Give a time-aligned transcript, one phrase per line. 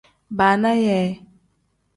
[0.37, 1.03] Baana yee.